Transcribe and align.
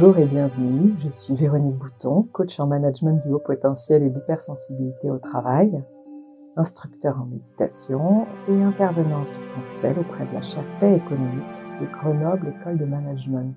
Bonjour 0.00 0.18
et 0.18 0.26
bienvenue, 0.26 0.94
je 1.00 1.08
suis 1.08 1.34
Véronique 1.34 1.74
Bouton, 1.74 2.22
coach 2.32 2.60
en 2.60 2.68
management 2.68 3.20
du 3.26 3.32
haut 3.32 3.40
potentiel 3.40 4.04
et 4.04 4.10
d'hypersensibilité 4.10 5.10
au 5.10 5.18
travail, 5.18 5.82
instructeur 6.54 7.20
en 7.20 7.24
méditation 7.24 8.28
et 8.48 8.62
intervenante 8.62 9.26
ponctuelle 9.56 9.98
auprès 9.98 10.24
de 10.26 10.34
la 10.34 10.40
Paix 10.78 10.94
économique 10.98 11.42
de 11.80 11.86
Grenoble 11.86 12.46
École 12.46 12.78
de 12.78 12.84
Management. 12.84 13.56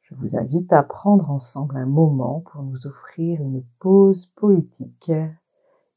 Je 0.00 0.14
vous 0.14 0.34
invite 0.34 0.72
à 0.72 0.82
prendre 0.82 1.30
ensemble 1.30 1.76
un 1.76 1.84
moment 1.84 2.40
pour 2.40 2.62
nous 2.62 2.86
offrir 2.86 3.42
une 3.42 3.62
pause 3.80 4.24
poétique 4.34 5.12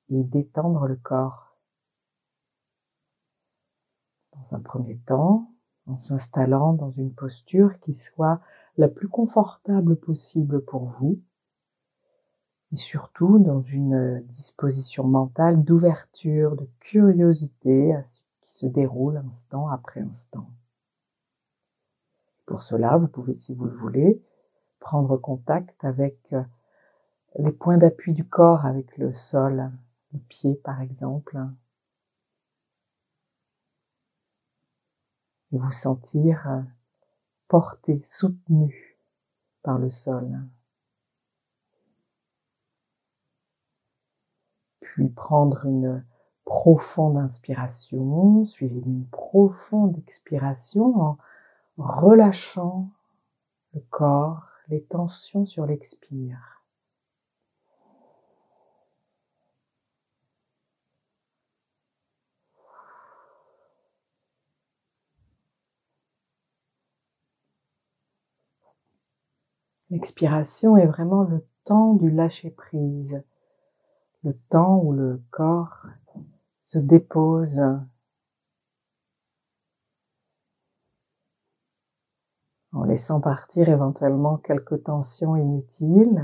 et 0.09 0.23
détendre 0.25 0.87
le 0.87 0.97
corps. 0.97 1.55
Dans 4.33 4.57
un 4.57 4.59
premier 4.59 4.97
temps, 5.07 5.52
en 5.87 5.97
s'installant 5.97 6.73
dans 6.73 6.91
une 6.91 7.13
posture 7.13 7.79
qui 7.79 7.93
soit 7.93 8.39
la 8.77 8.87
plus 8.87 9.07
confortable 9.07 9.95
possible 9.95 10.61
pour 10.63 10.85
vous 10.99 11.19
et 12.73 12.77
surtout 12.77 13.37
dans 13.37 13.61
une 13.61 14.21
disposition 14.21 15.03
mentale 15.03 15.63
d'ouverture, 15.63 16.55
de 16.55 16.67
curiosité 16.79 17.93
à 17.93 18.03
ce 18.03 18.19
qui 18.41 18.53
se 18.53 18.65
déroule 18.65 19.17
instant 19.17 19.69
après 19.69 20.01
instant. 20.01 20.49
Pour 22.45 22.63
cela, 22.63 22.97
vous 22.97 23.07
pouvez, 23.07 23.39
si 23.39 23.53
vous 23.53 23.65
le 23.65 23.75
voulez, 23.75 24.21
prendre 24.79 25.17
contact 25.17 25.83
avec 25.85 26.17
euh, 26.33 26.41
les 27.37 27.51
points 27.51 27.77
d'appui 27.77 28.13
du 28.13 28.25
corps, 28.25 28.65
avec 28.65 28.97
le 28.97 29.13
sol, 29.13 29.71
le 30.11 30.19
pied 30.19 30.55
par 30.55 30.81
exemple, 30.81 31.39
vous 35.57 35.71
sentir 35.71 36.63
porté, 37.47 38.01
soutenu 38.05 38.97
par 39.61 39.77
le 39.77 39.89
sol. 39.89 40.39
Puis 44.81 45.09
prendre 45.09 45.65
une 45.65 46.05
profonde 46.45 47.17
inspiration, 47.17 48.45
suivie 48.45 48.81
d'une 48.81 49.07
profonde 49.07 49.97
expiration 49.97 50.95
en 51.01 51.17
relâchant 51.77 52.89
le 53.73 53.81
corps, 53.89 54.47
les 54.67 54.83
tensions 54.83 55.45
sur 55.45 55.65
l'expire. 55.65 56.62
L'expiration 69.93 70.75
est 70.75 70.87
vraiment 70.87 71.21
le 71.21 71.45
temps 71.65 71.93
du 71.93 72.09
lâcher-prise, 72.09 73.21
le 74.23 74.33
temps 74.49 74.79
où 74.79 74.91
le 74.91 75.21
corps 75.29 75.85
se 76.63 76.79
dépose 76.79 77.61
en 82.71 82.83
laissant 82.85 83.21
partir 83.21 83.69
éventuellement 83.69 84.37
quelques 84.37 84.83
tensions 84.83 85.35
inutiles, 85.35 86.23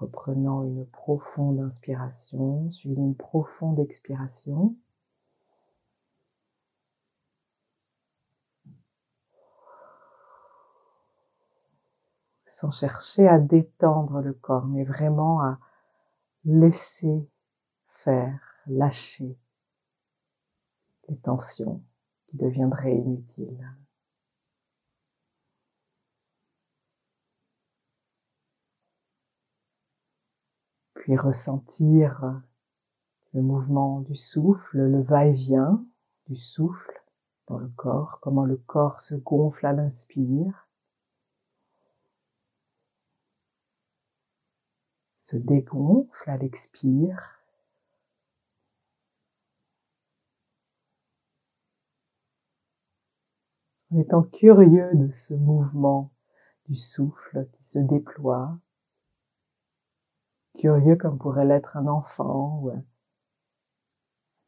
reprenant 0.00 0.64
une 0.64 0.84
profonde 0.84 1.60
inspiration, 1.60 2.72
suivie 2.72 2.96
d'une 2.96 3.14
profonde 3.14 3.78
expiration. 3.78 4.74
Sans 12.60 12.72
chercher 12.72 13.28
à 13.28 13.38
détendre 13.38 14.20
le 14.20 14.32
corps, 14.32 14.66
mais 14.66 14.82
vraiment 14.82 15.40
à 15.40 15.60
laisser 16.44 17.30
faire, 18.02 18.40
lâcher 18.66 19.38
les 21.08 21.16
tensions 21.18 21.80
qui 22.26 22.36
deviendraient 22.36 22.96
inutiles. 22.96 23.72
Puis 30.94 31.16
ressentir 31.16 32.42
le 33.34 33.42
mouvement 33.42 34.00
du 34.00 34.16
souffle, 34.16 34.78
le 34.78 35.00
va-et-vient 35.00 35.84
du 36.26 36.34
souffle 36.34 37.04
dans 37.46 37.58
le 37.58 37.68
corps, 37.68 38.18
comment 38.20 38.44
le 38.44 38.56
corps 38.56 39.00
se 39.00 39.14
gonfle 39.14 39.64
à 39.64 39.72
l'inspire 39.72 40.67
se 45.28 45.36
dégonfle 45.36 46.30
à 46.30 46.38
l'expire. 46.38 47.42
En 53.90 53.98
étant 53.98 54.22
curieux 54.22 54.90
de 54.94 55.12
ce 55.12 55.34
mouvement 55.34 56.10
du 56.66 56.76
souffle 56.76 57.46
qui 57.52 57.62
se 57.62 57.78
déploie, 57.78 58.58
curieux 60.58 60.96
comme 60.96 61.18
pourrait 61.18 61.44
l'être 61.44 61.76
un 61.76 61.88
enfant 61.88 62.60
ou 62.62 62.70
un 62.70 62.82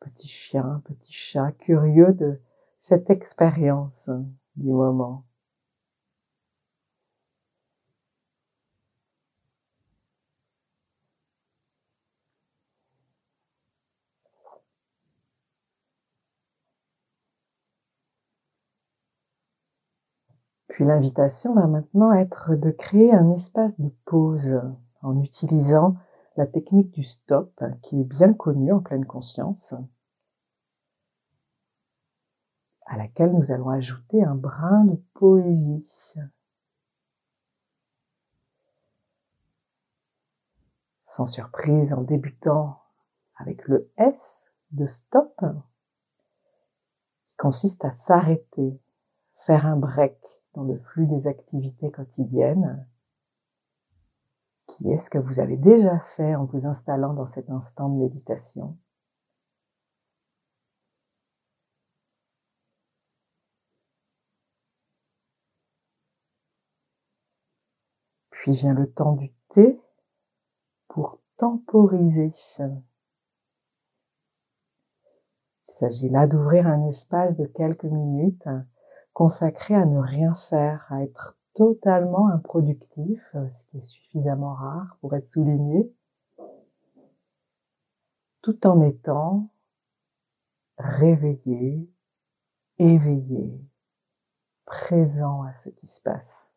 petit 0.00 0.28
chien, 0.28 0.64
un 0.64 0.80
petit 0.80 1.12
chat, 1.12 1.52
curieux 1.52 2.14
de 2.14 2.40
cette 2.80 3.10
expérience 3.10 4.08
du 4.56 4.70
moment. 4.70 5.26
Puis 20.70 20.84
l'invitation 20.84 21.52
va 21.54 21.66
maintenant 21.66 22.12
être 22.12 22.54
de 22.54 22.70
créer 22.70 23.12
un 23.12 23.30
espace 23.32 23.78
de 23.80 23.90
pause 24.06 24.62
en 25.02 25.20
utilisant 25.20 25.96
la 26.36 26.46
technique 26.46 26.92
du 26.92 27.02
stop 27.02 27.52
qui 27.82 28.00
est 28.00 28.04
bien 28.04 28.32
connue 28.32 28.72
en 28.72 28.80
pleine 28.80 29.04
conscience, 29.04 29.74
à 32.86 32.96
laquelle 32.96 33.32
nous 33.32 33.50
allons 33.50 33.68
ajouter 33.68 34.22
un 34.22 34.36
brin 34.36 34.84
de 34.84 34.96
poésie. 35.14 35.86
Sans 41.04 41.26
surprise, 41.26 41.92
en 41.92 42.02
débutant 42.02 42.80
avec 43.36 43.66
le 43.66 43.90
S 43.96 44.44
de 44.70 44.86
stop, 44.86 45.34
qui 45.40 47.36
consiste 47.38 47.84
à 47.84 47.92
s'arrêter, 47.96 48.80
faire 49.46 49.66
un 49.66 49.76
break, 49.76 50.16
dans 50.54 50.64
le 50.64 50.78
flux 50.78 51.06
des 51.06 51.26
activités 51.26 51.90
quotidiennes, 51.90 52.86
qui 54.66 54.90
est 54.90 54.98
ce 54.98 55.10
que 55.10 55.18
vous 55.18 55.40
avez 55.40 55.56
déjà 55.56 56.00
fait 56.16 56.34
en 56.34 56.44
vous 56.44 56.66
installant 56.66 57.14
dans 57.14 57.30
cet 57.32 57.50
instant 57.50 57.88
de 57.88 58.00
méditation? 58.00 58.76
Puis 68.30 68.52
vient 68.52 68.74
le 68.74 68.86
temps 68.90 69.12
du 69.16 69.30
thé 69.50 69.78
pour 70.88 71.20
temporiser. 71.36 72.32
Il 72.58 72.82
s'agit 75.60 76.08
là 76.08 76.26
d'ouvrir 76.26 76.66
un 76.66 76.88
espace 76.88 77.36
de 77.36 77.44
quelques 77.44 77.84
minutes 77.84 78.48
consacré 79.12 79.74
à 79.74 79.84
ne 79.84 79.98
rien 79.98 80.34
faire, 80.34 80.86
à 80.90 81.02
être 81.02 81.36
totalement 81.54 82.28
improductif, 82.28 83.20
euh, 83.34 83.48
ce 83.56 83.64
qui 83.66 83.78
est 83.78 83.84
suffisamment 83.84 84.54
rare 84.54 84.96
pour 85.00 85.14
être 85.14 85.28
souligné, 85.28 85.92
tout 88.42 88.66
en 88.66 88.80
étant 88.82 89.50
réveillé, 90.78 91.88
éveillé, 92.78 93.60
présent 94.64 95.42
à 95.42 95.54
ce 95.54 95.68
qui 95.68 95.86
se 95.86 96.00
passe. 96.00 96.48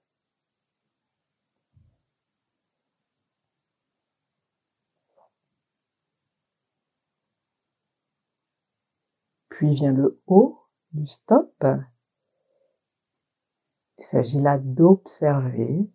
Puis 9.50 9.74
vient 9.76 9.92
le 9.92 10.22
haut 10.28 10.60
du 10.92 11.08
stop 11.08 11.64
il 14.04 14.06
s'agit 14.06 14.40
là 14.40 14.58
d'observer, 14.58 15.90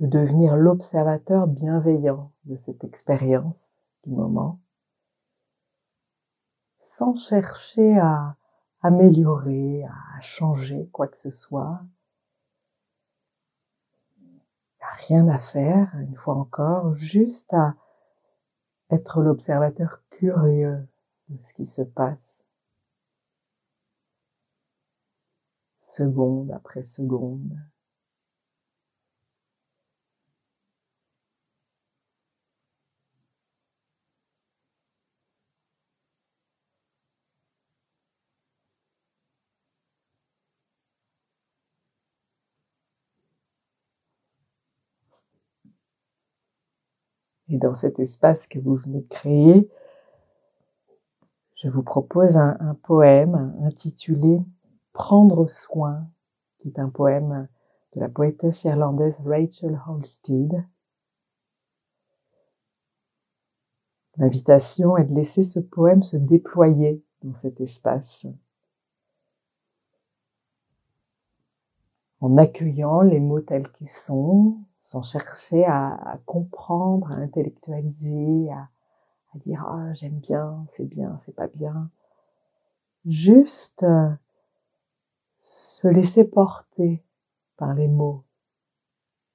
de 0.00 0.06
devenir 0.06 0.56
l'observateur 0.56 1.46
bienveillant 1.46 2.32
de 2.46 2.56
cette 2.56 2.82
expérience 2.82 3.72
du 4.04 4.10
moment, 4.10 4.58
sans 6.80 7.14
chercher 7.14 7.98
à, 7.98 8.36
améliorer, 8.80 9.84
à 9.84 10.20
changer 10.22 10.88
quoi 10.92 11.08
que 11.08 11.18
ce 11.18 11.30
soit. 11.30 11.82
Il 14.22 14.28
n'y 14.28 14.40
a 14.80 14.94
rien 15.06 15.28
à 15.28 15.38
faire, 15.38 15.94
une 16.00 16.16
fois 16.16 16.36
encore, 16.36 16.96
juste 16.96 17.52
à 17.52 17.74
être 18.90 19.20
l'observateur 19.20 20.00
curieux 20.08 20.88
de 21.28 21.38
ce 21.44 21.52
qui 21.52 21.66
se 21.66 21.82
passe. 21.82 22.41
Seconde 25.92 26.50
après 26.52 26.82
seconde. 26.84 27.54
Et 47.50 47.58
dans 47.58 47.74
cet 47.74 47.98
espace 47.98 48.46
que 48.46 48.58
vous 48.58 48.76
venez 48.76 49.02
de 49.02 49.08
créer, 49.08 49.68
je 51.56 51.68
vous 51.68 51.82
propose 51.82 52.38
un, 52.38 52.78
poème 52.82 53.54
intitulé 53.62 54.40
Prendre 54.92 55.48
soin, 55.48 56.06
qui 56.58 56.68
est 56.68 56.78
un 56.78 56.88
poème 56.90 57.48
de 57.94 58.00
la 58.00 58.08
poétesse 58.08 58.64
irlandaise 58.64 59.14
Rachel 59.24 59.80
Holstead. 59.86 60.64
L'invitation 64.16 64.96
est 64.96 65.04
de 65.04 65.14
laisser 65.14 65.42
ce 65.42 65.58
poème 65.58 66.02
se 66.02 66.16
déployer 66.16 67.02
dans 67.22 67.34
cet 67.34 67.60
espace. 67.60 68.26
En 72.20 72.36
accueillant 72.36 73.00
les 73.00 73.18
mots 73.18 73.40
tels 73.40 73.70
qu'ils 73.72 73.88
sont, 73.88 74.58
sans 74.80 75.02
chercher 75.02 75.64
à, 75.64 76.20
comprendre, 76.26 77.10
à 77.10 77.16
intellectualiser, 77.16 78.50
à, 78.52 78.68
dire 79.46 79.64
ah 79.66 79.92
j'aime 79.94 80.18
bien, 80.18 80.64
c'est 80.68 80.84
bien, 80.84 81.16
c'est 81.16 81.34
pas 81.34 81.48
bien. 81.48 81.90
Juste 83.06 83.82
euh, 83.82 84.10
se 85.82 85.88
laisser 85.88 86.22
porter 86.22 87.04
par 87.56 87.74
les 87.74 87.88
mots, 87.88 88.24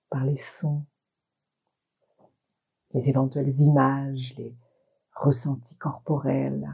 par 0.10 0.24
les 0.24 0.38
sons, 0.38 0.86
les 2.94 3.10
éventuelles 3.10 3.60
images, 3.60 4.34
les 4.38 4.56
ressentis 5.14 5.76
corporels. 5.76 6.72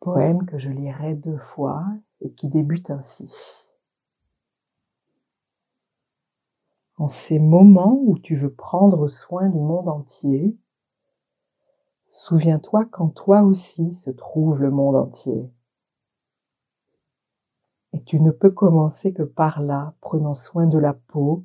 Poème 0.00 0.44
que 0.44 0.58
je 0.58 0.68
lirai 0.68 1.14
deux 1.14 1.38
fois 1.38 1.86
et 2.20 2.30
qui 2.30 2.48
débute 2.48 2.90
ainsi. 2.90 3.66
En 6.98 7.08
ces 7.08 7.38
moments 7.38 7.98
où 8.02 8.18
tu 8.18 8.36
veux 8.36 8.52
prendre 8.52 9.08
soin 9.08 9.48
du 9.48 9.60
monde 9.60 9.88
entier, 9.88 10.58
souviens-toi 12.20 12.84
qu'en 12.84 13.08
toi 13.08 13.40
aussi 13.40 13.94
se 13.94 14.10
trouve 14.10 14.60
le 14.60 14.70
monde 14.70 14.94
entier. 14.94 15.50
Et 17.94 18.02
tu 18.02 18.20
ne 18.20 18.30
peux 18.30 18.50
commencer 18.50 19.14
que 19.14 19.22
par 19.22 19.62
là, 19.62 19.94
prenant 20.02 20.34
soin 20.34 20.66
de 20.66 20.78
la 20.78 20.92
peau, 20.92 21.44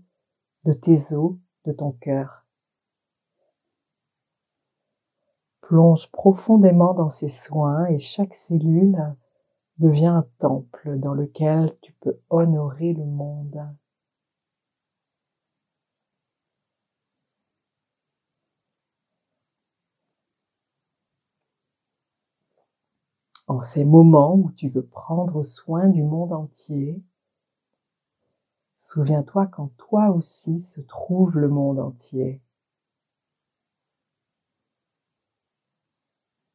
de 0.66 0.74
tes 0.74 1.14
os, 1.14 1.36
de 1.64 1.72
ton 1.72 1.94
cœur. 1.94 2.46
Plonge 5.62 6.12
profondément 6.12 6.94
dans 6.94 7.10
ces 7.10 7.30
soins 7.30 7.86
et 7.86 7.98
chaque 7.98 8.36
cellule 8.36 9.16
devient 9.78 10.08
un 10.08 10.28
temple 10.40 11.00
dans 11.00 11.14
lequel 11.14 11.70
tu 11.80 11.94
peux 12.02 12.20
honorer 12.30 12.92
le 12.94 13.06
monde. 13.06 13.66
En 23.48 23.62
ces 23.62 23.86
moments 23.86 24.36
où 24.36 24.52
tu 24.52 24.70
veux 24.70 24.86
prendre 24.86 25.44
soin 25.44 25.88
du 25.88 26.02
monde 26.02 26.34
entier, 26.34 27.04
souviens-toi 28.78 29.46
qu'en 29.48 29.68
toi 29.78 30.10
aussi 30.10 30.62
se 30.62 30.82
trouve 30.82 31.38
le 31.38 31.48
monde 31.48 31.80
entier. 31.80 32.42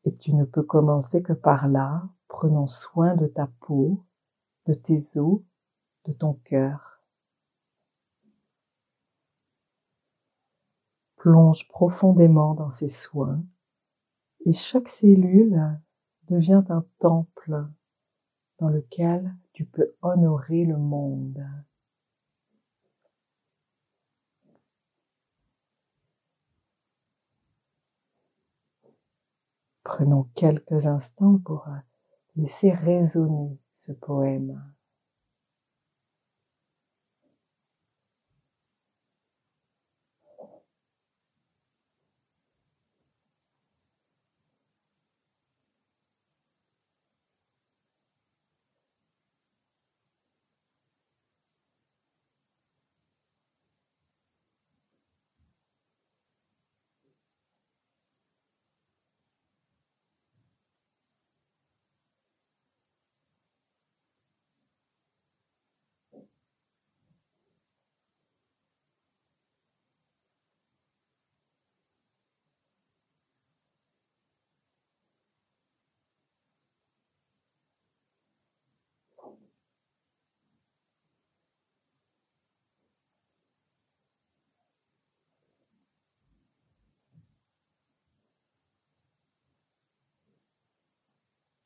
Et 0.05 0.17
tu 0.17 0.35
ne 0.35 0.45
peux 0.45 0.63
commencer 0.63 1.23
que 1.23 1.33
par 1.33 1.69
là, 1.69 2.09
prenant 2.27 2.67
soin 2.67 3.15
de 3.15 3.27
ta 3.27 3.47
peau, 3.61 4.05
de 4.67 4.75
tes 4.75 5.17
os, 5.17 5.43
de 6.07 6.13
ton 6.13 6.35
cœur. 6.45 7.01
Plonge 11.17 11.69
profondément 11.69 12.55
dans 12.55 12.71
ces 12.71 12.89
soins 12.89 13.45
et 14.47 14.55
chaque 14.55 14.89
cellule 14.89 15.79
devient 16.31 16.63
un 16.71 16.85
temple 16.99 17.67
dans 18.59 18.69
lequel 18.69 19.35
tu 19.53 19.65
peux 19.67 19.95
honorer 20.01 20.65
le 20.65 20.79
monde. 20.79 21.45
Prenons 29.83 30.25
quelques 30.35 30.87
instants 30.87 31.39
pour 31.39 31.69
Laissez 32.37 32.71
résonner 32.71 33.59
ce 33.77 33.93
poème. 33.93 34.63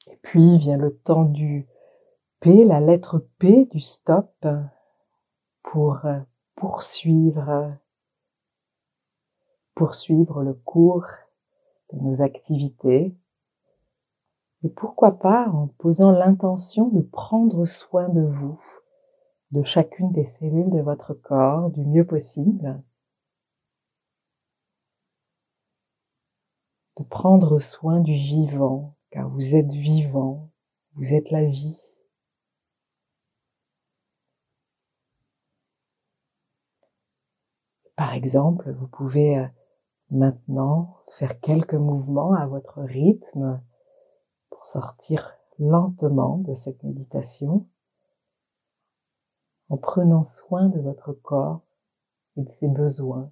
Et 0.07 0.17
puis 0.17 0.59
vient 0.59 0.77
le 0.77 0.97
temps 0.97 1.25
du 1.25 1.67
P, 2.41 2.65
la 2.65 2.81
lettre 2.81 3.27
P 3.39 3.67
du 3.67 3.81
stop 3.81 4.47
pour 5.63 6.05
euh, 6.05 6.21
poursuivre, 6.57 7.75
poursuivre 9.75 10.43
le 10.43 10.55
cours 10.55 11.07
de 11.93 11.99
nos 12.01 12.23
activités. 12.23 13.15
Et 14.63 14.69
pourquoi 14.69 15.19
pas 15.19 15.49
en 15.49 15.69
posant 15.79 16.11
l'intention 16.11 16.89
de 16.89 17.03
prendre 17.03 17.65
soin 17.65 18.09
de 18.09 18.23
vous, 18.23 18.61
de 19.51 19.63
chacune 19.63 20.13
des 20.13 20.25
cellules 20.25 20.71
de 20.71 20.81
votre 20.81 21.13
corps 21.15 21.71
du 21.71 21.85
mieux 21.85 22.07
possible. 22.07 22.83
De 26.97 27.05
prendre 27.05 27.59
soin 27.59 28.01
du 28.01 28.15
vivant, 28.15 28.94
car 29.15 29.29
vous 29.29 29.55
êtes 29.55 29.73
vivant, 29.73 30.51
vous 30.95 31.15
êtes 31.15 31.31
la 31.31 31.45
vie. 31.45 31.79
Par 37.95 38.13
exemple, 38.13 38.73
vous 38.73 38.89
pouvez 38.89 39.39
euh, 39.39 39.47
maintenant 40.11 40.97
faire 41.17 41.39
quelques 41.39 41.75
mouvements 41.75 42.35
à 42.35 42.49
votre 42.49 42.83
rythme 42.83 43.63
pour 44.51 44.65
sortir 44.65 45.39
lentement 45.61 46.39
de 46.39 46.55
cette 46.55 46.83
méditation 46.83 47.69
en 49.69 49.77
prenant 49.77 50.25
soin 50.25 50.69
de 50.71 50.81
votre 50.81 51.13
corps 51.13 51.61
et 52.37 52.43
de 52.43 52.51
ses 52.51 52.67
besoins. 52.67 53.31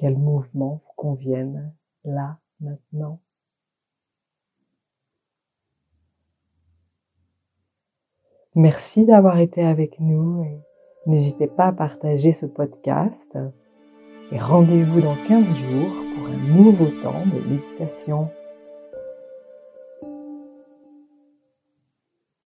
Quels 0.00 0.16
mouvements 0.16 0.80
vous 0.82 0.92
conviennent 0.96 1.74
là, 2.04 2.38
maintenant? 2.60 3.20
Merci 8.56 9.04
d'avoir 9.04 9.38
été 9.38 9.62
avec 9.62 10.00
nous 10.00 10.42
et 10.42 10.58
n'hésitez 11.06 11.46
pas 11.46 11.66
à 11.66 11.72
partager 11.72 12.32
ce 12.32 12.46
podcast 12.46 13.38
et 14.32 14.38
rendez-vous 14.38 15.02
dans 15.02 15.16
15 15.28 15.46
jours 15.46 15.92
pour 16.16 16.26
un 16.26 16.54
nouveau 16.54 16.86
temps 17.02 17.26
de 17.26 17.48
méditation. 17.48 18.30